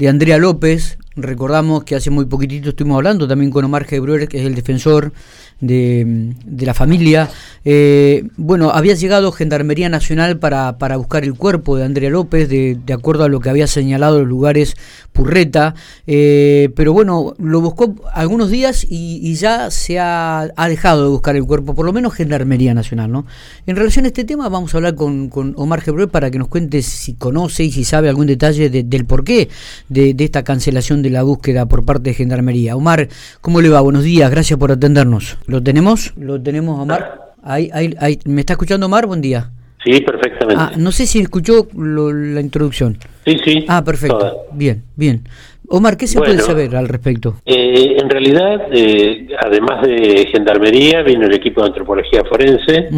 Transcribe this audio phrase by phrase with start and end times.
[0.00, 0.98] de Andrea López.
[1.22, 5.12] Recordamos que hace muy poquitito estuvimos hablando también con Omar Gebruer, que es el defensor
[5.60, 7.28] de, la familia.
[7.64, 12.78] Eh, bueno, había llegado Gendarmería Nacional para, para buscar el cuerpo de Andrea López, de,
[12.84, 14.76] de acuerdo a lo que había señalado los lugares
[15.12, 15.74] Purreta,
[16.06, 21.36] eh, pero bueno, lo buscó algunos días y, ya se ha, ha, dejado de buscar
[21.36, 23.10] el cuerpo, por lo menos Gendarmería Nacional.
[23.10, 23.26] ¿no?
[23.66, 26.80] En relación a este tema, vamos a hablar con, Omar Gebruer para que nos cuente
[26.82, 29.48] si conoce y si sabe algún detalle del porqué
[29.88, 32.76] de, de esta cancelación de la búsqueda por parte de Gendarmería.
[32.76, 33.08] Omar,
[33.40, 33.80] ¿cómo le va?
[33.80, 35.38] Buenos días, gracias por atendernos.
[35.46, 36.14] ¿Lo tenemos?
[36.16, 37.32] ¿Lo tenemos, Omar?
[37.42, 38.18] Ahí, ahí, ahí.
[38.26, 39.06] ¿Me está escuchando, Omar?
[39.06, 39.50] Buen día.
[39.84, 40.62] Sí, perfectamente.
[40.62, 42.98] Ah, no sé si escuchó la introducción.
[43.24, 43.64] Sí, sí.
[43.66, 44.46] Ah, perfecto.
[44.52, 45.22] Bien, bien.
[45.68, 47.36] Omar, ¿qué se puede saber al respecto?
[47.46, 52.88] Eh, en realidad, eh, además de Gendarmería, vino el equipo de Antropología Forense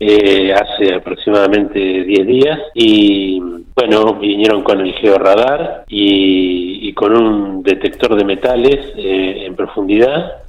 [0.00, 3.40] eh, hace aproximadamente 10 días y,
[3.74, 10.42] bueno, vinieron con el georradar y, y con un detector de metales en profundidad.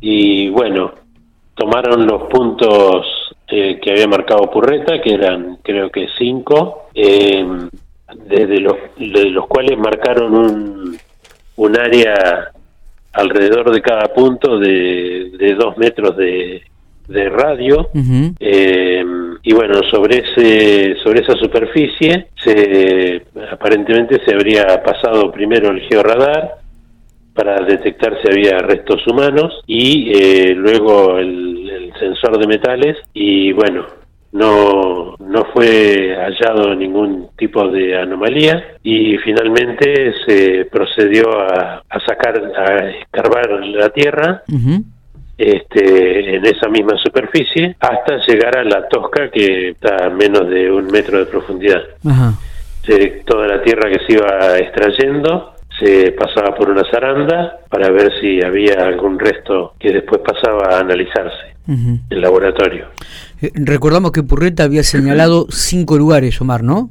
[0.00, 0.92] Y bueno,
[1.54, 3.06] tomaron los puntos
[3.48, 7.44] eh, que había marcado Purreta, que eran creo que cinco, eh,
[8.26, 10.98] desde los, de los cuales marcaron un,
[11.56, 12.50] un área
[13.12, 16.62] alrededor de cada punto de, de dos metros de,
[17.08, 17.90] de radio.
[18.38, 19.04] Eh,
[19.42, 26.58] y bueno sobre ese sobre esa superficie se aparentemente se habría pasado primero el georradar
[27.34, 31.50] para detectar si había restos humanos y eh, luego el,
[31.98, 33.86] sensor de metales y bueno
[34.32, 42.90] no no fue hallado ningún tipo de anomalía y finalmente se procedió a, sacar a
[42.90, 44.42] escarbar la tierra
[45.36, 50.70] este, en esa misma superficie hasta llegar a la tosca que está a menos de
[50.70, 51.82] un metro de profundidad
[53.24, 58.44] toda la tierra que se iba extrayendo se pasaba por una zaranda para ver si
[58.44, 62.88] había algún resto que después pasaba a analizarse en el laboratorio.
[63.40, 66.90] Eh, recordamos que Purreta había señalado cinco lugares, Omar, ¿no?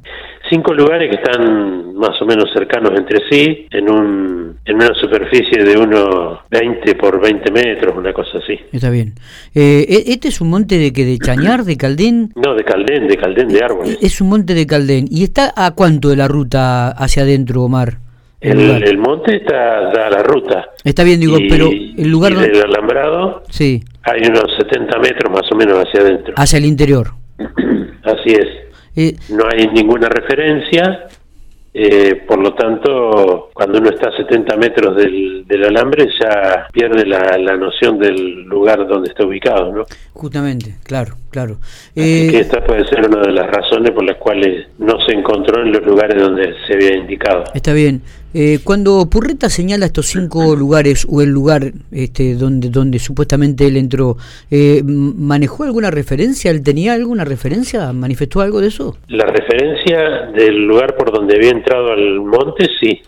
[0.52, 5.64] Cinco lugares que están más o menos cercanos entre sí, en, un, en una superficie
[5.64, 8.60] de unos 20 por 20 metros, una cosa así.
[8.70, 9.14] Está bien.
[9.54, 12.34] Eh, ¿e-, ¿Este es un monte de que de Chañar, de Caldén?
[12.36, 13.98] No, de Caldén, de Caldén de árboles.
[14.02, 15.06] Es un monte de Caldén.
[15.10, 17.94] ¿Y está a cuánto de la ruta hacia adentro, Omar?
[18.42, 20.66] El, monte está a la ruta.
[20.84, 22.34] Está bien, digo, pero el lugar...
[22.34, 22.50] donde...
[22.50, 23.82] del alambrado sí.
[24.02, 26.34] hay unos 70 metros más o menos hacia adentro.
[26.36, 27.12] Hacia el interior.
[28.04, 28.61] Así es.
[28.94, 31.06] Eh, no hay ninguna referencia,
[31.74, 37.06] eh, por lo tanto, cuando uno está a 70 metros del, del alambre ya pierde
[37.06, 39.84] la, la, noción del lugar donde está ubicado, ¿no?
[40.12, 41.56] Justamente, claro, claro.
[41.96, 45.62] Eh, que esta puede ser una de las razones por las cuales no se encontró
[45.62, 47.44] en los lugares donde se había indicado.
[47.54, 48.02] Está bien.
[48.34, 53.76] Eh, cuando Purreta señala estos cinco lugares o el lugar este, donde, donde supuestamente él
[53.76, 54.16] entró,
[54.50, 56.50] eh, ¿manejó alguna referencia?
[56.50, 57.92] ¿Él tenía alguna referencia?
[57.92, 58.96] ¿Manifestó algo de eso?
[59.08, 63.02] La referencia del lugar por donde había entrado al monte, sí.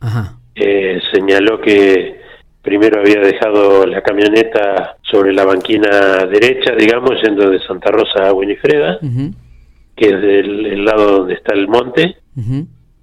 [0.00, 0.38] Ajá.
[0.54, 2.20] Eh, señaló que
[2.62, 8.32] primero había dejado la camioneta sobre la banquina derecha, digamos, yendo de Santa Rosa a
[8.32, 8.98] Winifreda,
[9.96, 12.16] que es del lado donde está el monte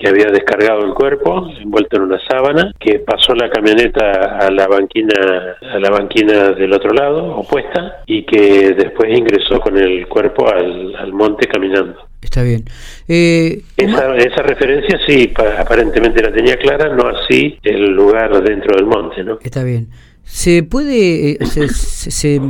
[0.02, 4.68] que había descargado el cuerpo envuelto en una sábana, que pasó la camioneta a la
[4.68, 5.14] banquina
[5.62, 11.14] a la banquina del otro lado, opuesta, y que después ingresó con el cuerpo al,
[11.14, 12.08] monte caminando.
[12.22, 12.64] Está bien.
[13.08, 18.86] Eh, esa, esa, referencia sí, aparentemente la tenía clara, no así el lugar dentro del
[18.86, 19.38] monte, ¿no?
[19.44, 19.90] Está bien.
[20.24, 22.42] ¿Se puede, eh, se,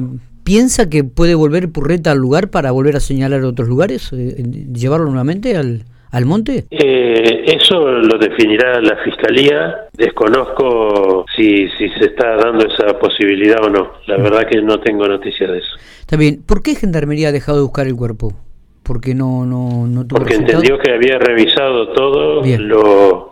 [0.44, 5.08] piensa que puede volver Purreta al lugar para volver a señalar otros lugares, eh, llevarlo
[5.08, 6.66] nuevamente al, al monte?
[6.70, 9.88] Eh, eso lo definirá la fiscalía.
[9.94, 13.94] Desconozco si, si se está dando esa posibilidad o no.
[14.08, 14.24] La mm.
[14.24, 15.72] verdad que no tengo noticia de eso.
[16.00, 16.44] Está bien.
[16.46, 18.34] ¿Por qué Gendarmería ha dejado de buscar el cuerpo?
[18.84, 23.31] Porque no, no, no tuvo Porque entendió que había revisado todo lo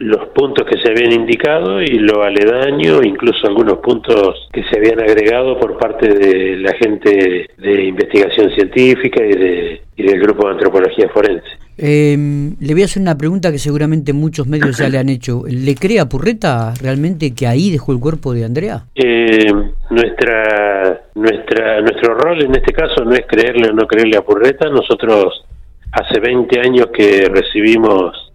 [0.00, 4.98] los puntos que se habían indicado y lo aledaño, incluso algunos puntos que se habían
[4.98, 10.54] agregado por parte de la gente de investigación científica y, de, y del grupo de
[10.54, 11.46] antropología forense.
[11.76, 12.16] Eh,
[12.58, 15.42] le voy a hacer una pregunta que seguramente muchos medios ya le han hecho.
[15.46, 18.84] ¿Le cree a Purreta realmente que ahí dejó el cuerpo de Andrea?
[18.94, 19.52] Eh,
[19.90, 24.70] nuestra, nuestra, nuestro rol en este caso no es creerle o no creerle a Purreta.
[24.70, 25.44] Nosotros
[25.92, 28.29] hace 20 años que recibimos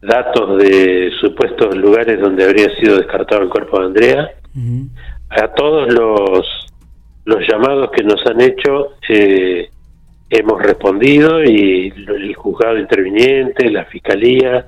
[0.00, 4.30] datos de supuestos lugares donde habría sido descartado el cuerpo de Andrea.
[5.30, 6.46] A todos los,
[7.24, 9.68] los llamados que nos han hecho eh,
[10.30, 14.66] hemos respondido y el juzgado interviniente, la fiscalía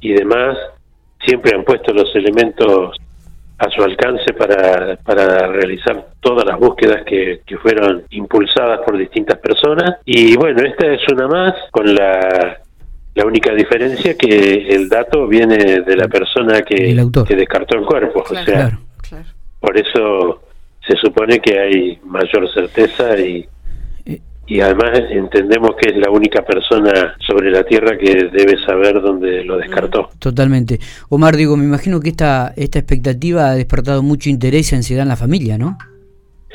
[0.00, 0.56] y demás,
[1.24, 2.96] siempre han puesto los elementos
[3.58, 9.38] a su alcance para, para realizar todas las búsquedas que, que fueron impulsadas por distintas
[9.38, 10.00] personas.
[10.04, 12.58] Y bueno, esta es una más con la
[13.14, 16.96] la única diferencia que el dato viene de la persona que,
[17.26, 18.24] que descartó el cuerpo.
[18.28, 18.78] o sea,
[19.60, 20.42] por eso
[20.86, 23.46] se supone que hay mayor certeza y,
[24.04, 24.20] eh.
[24.46, 29.44] y además entendemos que es la única persona sobre la Tierra que debe saber dónde
[29.44, 30.10] lo descartó.
[30.18, 30.80] Totalmente.
[31.08, 35.08] Omar, digo, me imagino que esta, esta expectativa ha despertado mucho interés y ansiedad en
[35.08, 35.78] la familia, ¿no?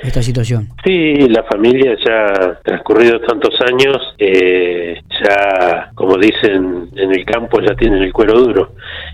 [0.03, 0.69] esta situación?
[0.83, 7.75] Sí, la familia ya transcurridos tantos años, eh, ya como dicen en el campo, ya
[7.75, 8.71] tienen el cuero duro.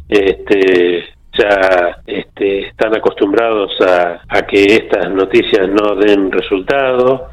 [0.08, 1.04] Este,
[1.38, 7.30] ya este, están acostumbrados a, que estas noticias no den resultado,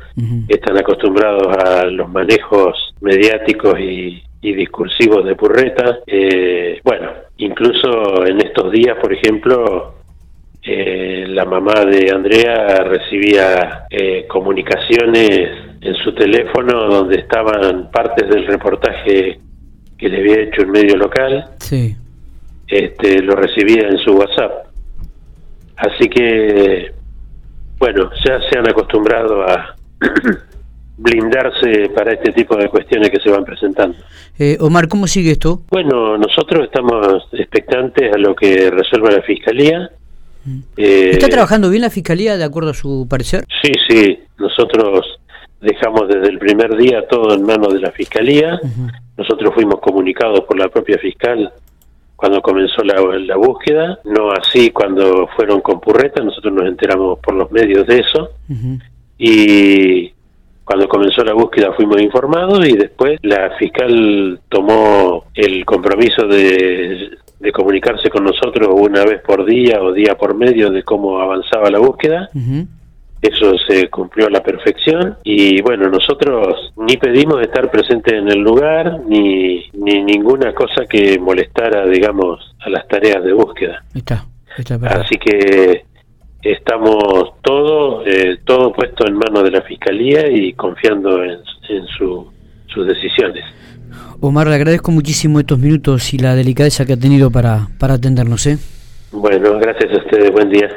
[0.49, 6.01] están acostumbrados a los manejos mediáticos y, discursivos de Purreta.
[6.05, 9.95] Eh, bueno, incluso en estos días, por ejemplo,
[10.65, 18.47] eh, la mamá de Andrea recibía eh, comunicaciones en su teléfono donde estaban partes del
[18.47, 19.41] reportaje
[19.99, 21.45] que le había hecho el medio local.
[21.59, 21.97] Sí.
[22.69, 24.67] Este, lo recibía en su WhatsApp.
[25.77, 26.93] Así que,
[27.79, 29.75] bueno, ya se han acostumbrado a
[30.97, 33.99] blindarse para este tipo de cuestiones que se van presentando.
[34.39, 35.63] Eh, Omar, ¿cómo sigue esto?
[35.69, 39.91] Bueno, nosotros estamos expectantes a lo que resuelva la Fiscalía.
[40.77, 43.45] Eh, ¿Está trabajando bien la Fiscalía de acuerdo a su parecer?
[43.63, 45.21] Sí, sí, nosotros
[45.63, 48.61] dejamos desde el primer día todo en manos de la Fiscalía,
[49.17, 51.53] nosotros fuimos comunicados por la propia fiscal
[52.17, 57.51] cuando comenzó la, búsqueda, no así cuando fueron con Purreta, nosotros nos enteramos por los
[57.51, 58.31] medios de eso,
[59.19, 60.13] y
[60.65, 67.11] cuando comenzó la búsqueda fuimos informados y después la fiscal tomó el compromiso de
[67.43, 71.71] de comunicarse con nosotros una vez por día o día por medio de cómo avanzaba
[71.71, 72.31] la búsqueda.
[73.23, 78.41] Eso se cumplió a la perfección y bueno, nosotros ni pedimos estar presentes en el
[78.41, 83.85] lugar ni, ni ninguna cosa que molestara, digamos, a las tareas de búsqueda.
[83.95, 84.27] Está,
[84.89, 85.85] Así que
[86.43, 91.39] estamos todo, eh, todo puesto en manos de la Fiscalía y confiando en,
[91.69, 92.29] en su,
[92.67, 93.45] sus decisiones.
[94.21, 98.47] Omar, le agradezco muchísimo estos minutos y la delicadeza que ha tenido para, para atendernos.
[98.47, 98.59] ¿eh?
[99.13, 100.31] Bueno, gracias a ustedes.
[100.31, 100.69] Buen día.